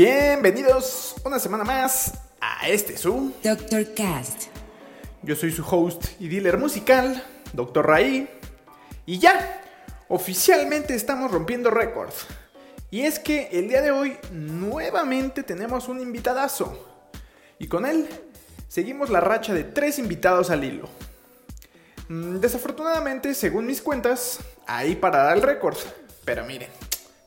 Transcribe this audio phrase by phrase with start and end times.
[0.00, 3.32] Bienvenidos una semana más a este su.
[3.42, 3.94] Dr.
[3.94, 4.44] Cast.
[5.24, 7.20] Yo soy su host y dealer musical,
[7.52, 7.84] Dr.
[7.84, 8.30] Raí.
[9.06, 9.60] Y ya,
[10.06, 12.28] oficialmente estamos rompiendo récords.
[12.92, 17.02] Y es que el día de hoy nuevamente tenemos un invitadazo.
[17.58, 18.08] Y con él
[18.68, 20.88] seguimos la racha de tres invitados al hilo.
[22.06, 25.76] Mm, Desafortunadamente, según mis cuentas, ahí parará el récord.
[26.24, 26.70] Pero miren,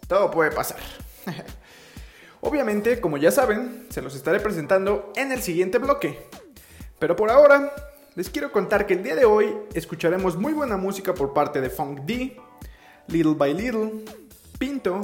[0.08, 0.80] todo puede pasar.
[2.42, 6.28] Obviamente, como ya saben, se los estaré presentando en el siguiente bloque.
[6.98, 7.72] Pero por ahora,
[8.16, 11.70] les quiero contar que el día de hoy escucharemos muy buena música por parte de
[11.70, 12.36] Funk D,
[13.08, 13.92] Little by Little,
[14.58, 15.02] Pinto,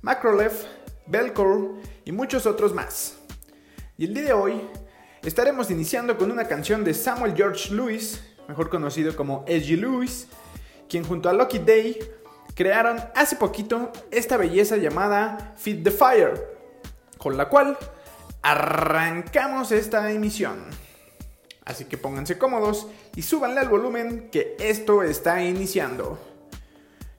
[0.00, 0.64] Macrolef,
[1.06, 3.18] Belcore y muchos otros más.
[3.98, 4.62] Y el día de hoy
[5.22, 9.76] estaremos iniciando con una canción de Samuel George Lewis, mejor conocido como S.G.
[9.76, 10.28] Lewis,
[10.88, 11.98] quien junto a Lucky Day
[12.54, 16.59] crearon hace poquito esta belleza llamada Feed the Fire,
[17.20, 17.78] con la cual
[18.42, 20.64] arrancamos esta emisión.
[21.64, 26.18] Así que pónganse cómodos y súbanle al volumen que esto está iniciando.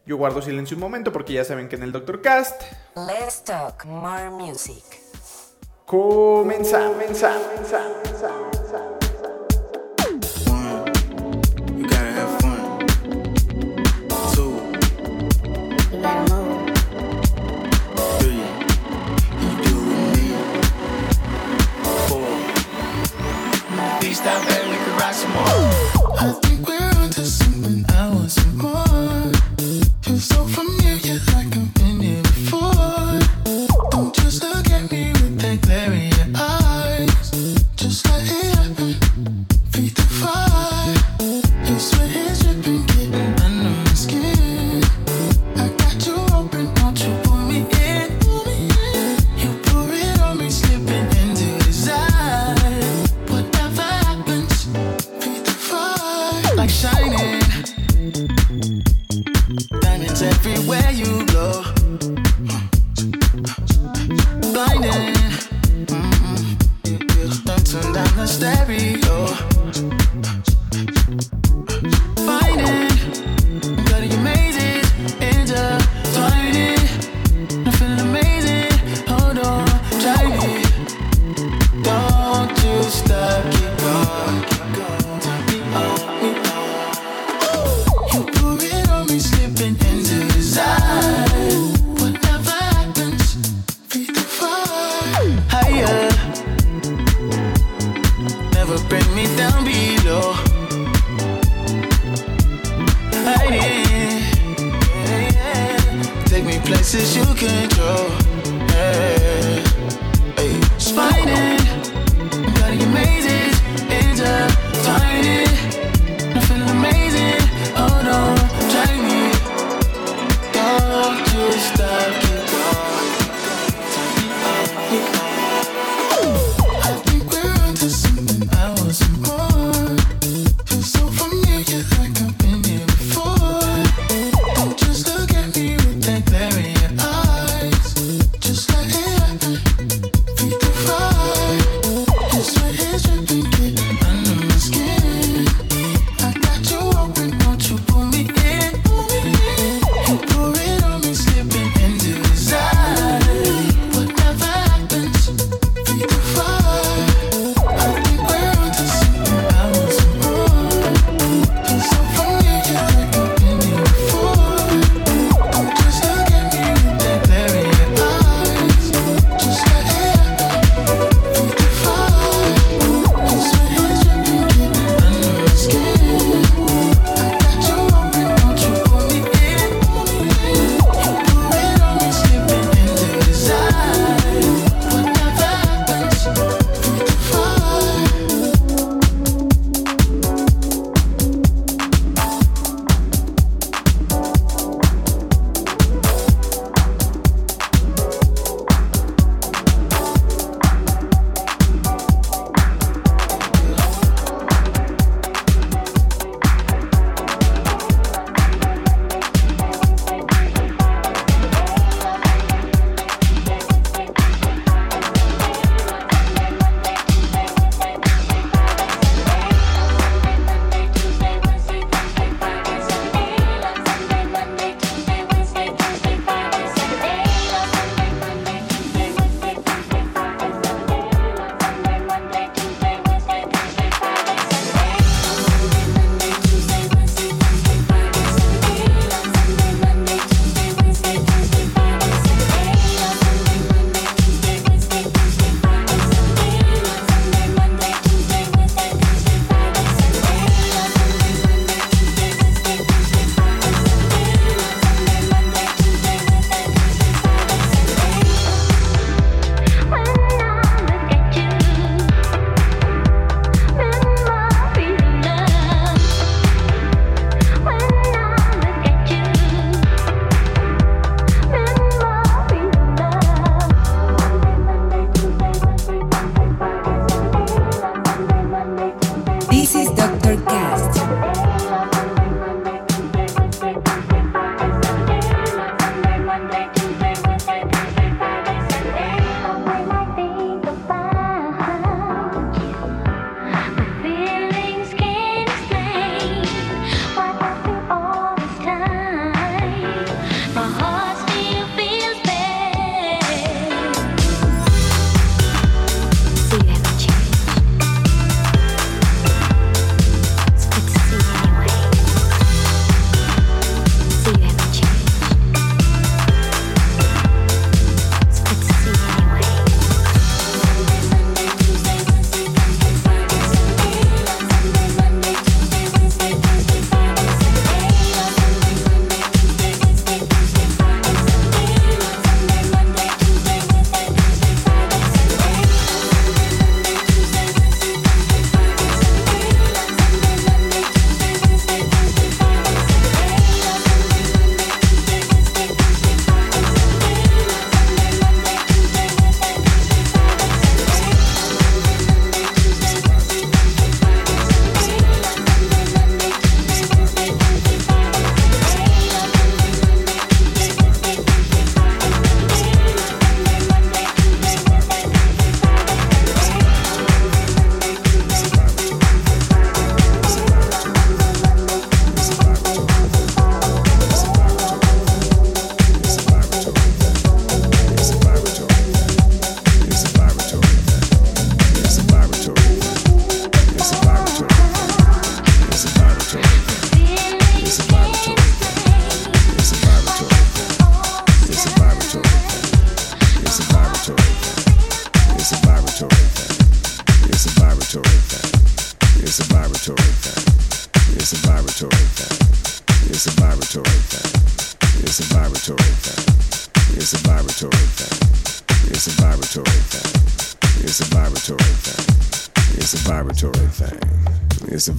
[0.05, 2.63] Yo guardo silencio un momento porque ya saben que en el Doctor Cast
[2.95, 4.83] Let's talk more music.
[5.85, 6.95] comenzamos.
[6.95, 8.60] One,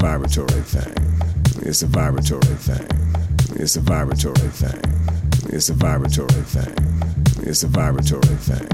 [0.02, 0.92] vibratory thing.
[1.62, 2.88] It's a vibratory thing.
[3.54, 4.80] It's a vibratory thing.
[5.54, 6.74] It's a vibratory thing.
[7.46, 8.66] It's a vibratory thing.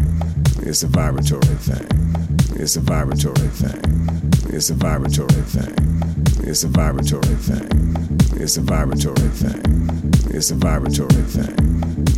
[0.67, 1.87] It's a vibratory thing.
[2.57, 3.77] It's a vibratory thing.
[4.49, 5.75] It's a vibratory thing.
[6.49, 7.69] It's a vibratory thing.
[8.41, 10.25] It's a vibratory thing.
[10.33, 11.61] It's a vibratory thing.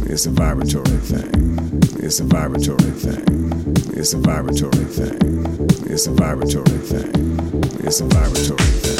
[0.06, 1.82] It's a vibratory thing.
[1.98, 3.24] It's a vibratory thing.
[3.98, 5.18] It's a vibratory thing.
[5.90, 7.10] It's a vibratory thing.
[7.82, 8.99] It's a vibratory thing.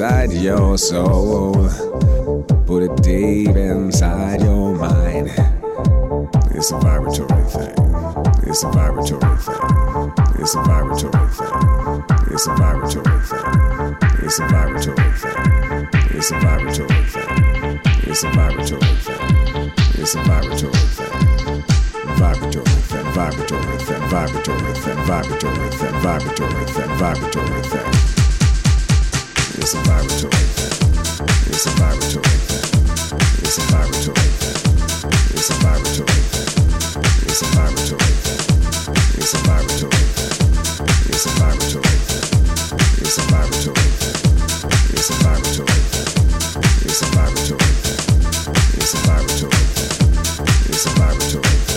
[0.00, 1.68] inside your soul.
[2.66, 5.28] Put it deep inside your mind.
[6.54, 7.74] It's a vibratory thing.
[8.46, 10.12] It's a vibratory thing.
[10.38, 12.04] It's a vibratory thing.
[12.30, 13.96] It's a vibratory thing.
[14.22, 15.88] It's a vibratory thing.
[16.14, 17.80] It's a vibratory thing.
[18.06, 19.72] It's a vibratory thing.
[19.98, 21.64] It's a vibratory thing.
[22.14, 23.04] Vibratory thing.
[23.18, 24.02] Vibratory thing.
[24.08, 24.98] Vibratory thing.
[25.08, 25.94] Vibratory thing.
[26.00, 26.90] Vibratory thing.
[26.98, 28.27] Vibratory thing.
[29.60, 30.74] It's a vibratory thing.
[31.50, 32.62] It's a vibratory thing.
[33.42, 34.56] It's a vibratory thing.
[35.34, 36.48] It's a vibratory thing.
[37.26, 38.40] It's a vibratory thing.
[39.18, 40.34] It's a vibratory thing.
[41.10, 42.24] It's a vibratory thing.
[43.02, 44.16] It's a vibratory thing.
[44.94, 46.06] It's a vibratory thing.
[46.86, 47.98] It's a vibratory thing.
[48.78, 49.92] It's a vibratory thing.
[50.70, 51.67] It's a vibratory thing.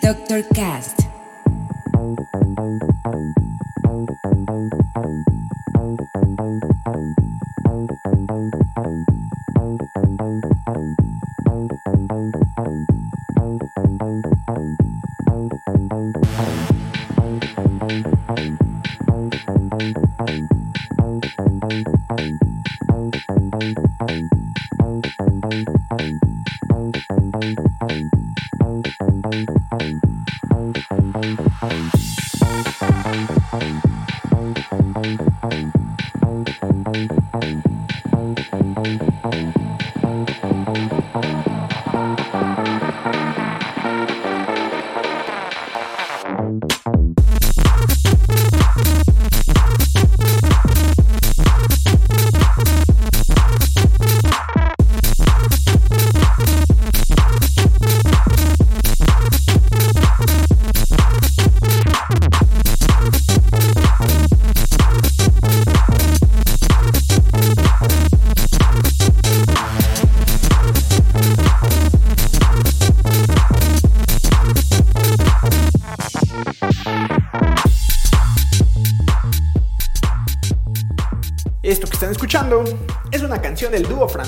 [0.00, 1.09] Doctor Cast.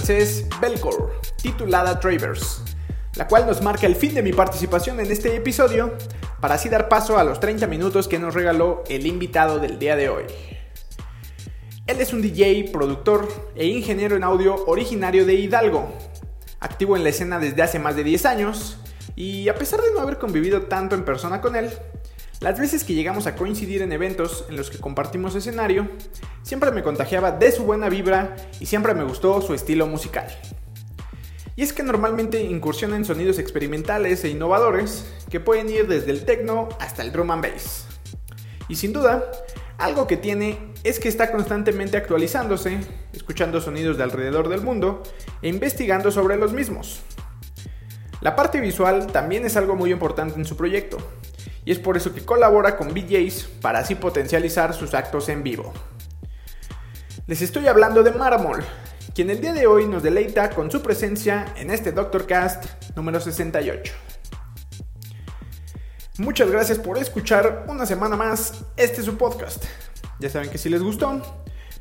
[0.02, 2.60] Francés Belcourt, titulada Travers,
[3.14, 5.92] la cual nos marca el fin de mi participación en este episodio,
[6.40, 9.94] para así dar paso a los 30 minutos que nos regaló el invitado del día
[9.94, 10.24] de hoy.
[11.86, 15.92] Él es un DJ, productor e ingeniero en audio originario de Hidalgo,
[16.58, 18.78] activo en la escena desde hace más de 10 años,
[19.14, 21.70] y a pesar de no haber convivido tanto en persona con él,
[22.42, 25.88] las veces que llegamos a coincidir en eventos en los que compartimos escenario,
[26.42, 30.26] siempre me contagiaba de su buena vibra y siempre me gustó su estilo musical.
[31.54, 36.24] Y es que normalmente incursiona en sonidos experimentales e innovadores que pueden ir desde el
[36.24, 37.86] techno hasta el drum and bass.
[38.66, 39.30] Y sin duda,
[39.78, 42.80] algo que tiene es que está constantemente actualizándose,
[43.12, 45.04] escuchando sonidos de alrededor del mundo
[45.42, 47.02] e investigando sobre los mismos.
[48.20, 50.98] La parte visual también es algo muy importante en su proyecto,
[51.64, 55.72] y es por eso que colabora con BJs para así potencializar sus actos en vivo.
[57.26, 58.64] Les estoy hablando de Maramol,
[59.14, 62.64] quien el día de hoy nos deleita con su presencia en este Doctor Cast
[62.96, 63.92] número 68.
[66.18, 69.64] Muchas gracias por escuchar una semana más este es su podcast.
[70.18, 71.22] Ya saben que si les gustó,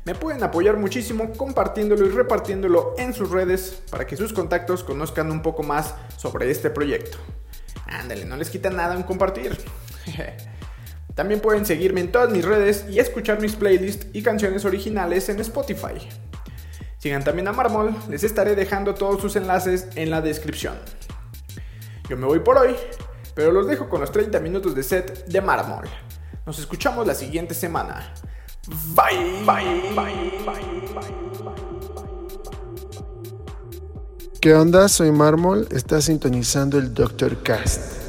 [0.04, 5.30] me pueden apoyar muchísimo compartiéndolo y repartiéndolo en sus redes para que sus contactos conozcan
[5.30, 7.18] un poco más sobre este proyecto.
[7.86, 9.58] Ándale, no les quita nada en compartir.
[11.14, 15.40] También pueden seguirme en todas mis redes y escuchar mis playlists y canciones originales en
[15.40, 16.08] Spotify.
[16.98, 20.78] Sigan también a Marmol, les estaré dejando todos sus enlaces en la descripción.
[22.08, 22.76] Yo me voy por hoy,
[23.34, 25.88] pero los dejo con los 30 minutos de set de Marmol.
[26.46, 28.14] Nos escuchamos la siguiente semana.
[28.94, 31.31] Bye, bye, bye, bye, bye.
[34.42, 34.88] ¿Qué onda?
[34.88, 37.44] Soy Mármol, está sintonizando el Dr.
[37.44, 38.01] Cast.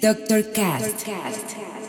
[0.00, 0.42] Dr.
[0.42, 1.04] Cast.
[1.04, 1.04] Dr.
[1.04, 1.85] Cast.